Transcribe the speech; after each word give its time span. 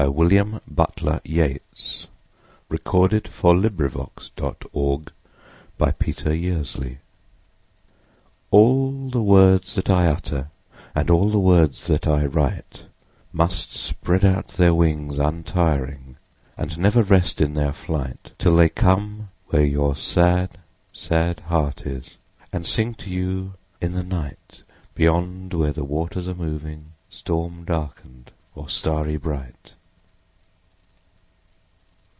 William 0.11 0.61
Butler 0.67 1.21
Yeats. 1.23 2.07
b. 2.71 2.77
1865 2.77 4.31
862. 4.35 4.71
Where 4.71 4.97
My 5.77 5.91
Books 5.93 6.23
go 6.25 6.89
ALL 8.49 9.09
the 9.11 9.21
words 9.21 9.75
that 9.75 9.91
I 9.91 10.07
utter, 10.07 10.47
And 10.95 11.11
all 11.11 11.29
the 11.29 11.37
words 11.37 11.85
that 11.85 12.07
I 12.07 12.25
write, 12.25 12.85
Must 13.31 13.71
spread 13.75 14.25
out 14.25 14.47
their 14.47 14.73
wings 14.73 15.19
untiring, 15.19 16.15
And 16.57 16.79
never 16.79 17.03
rest 17.03 17.39
in 17.39 17.53
their 17.53 17.73
flight, 17.73 18.31
Till 18.39 18.55
they 18.55 18.69
come 18.69 19.29
where 19.49 19.63
your 19.65 19.95
sad, 19.95 20.57
sad 20.91 21.41
heart 21.41 21.85
is, 21.85 22.17
5 22.39 22.47
And 22.53 22.65
sing 22.65 22.95
to 22.95 23.11
you 23.11 23.53
in 23.79 23.91
the 23.93 24.01
night, 24.03 24.63
Beyond 24.95 25.53
where 25.53 25.73
the 25.73 25.85
waters 25.85 26.27
are 26.27 26.33
moving, 26.33 26.93
Storm 27.11 27.65
darken'd 27.65 28.31
or 28.55 28.67
starry 28.67 29.17
bright. 29.17 29.73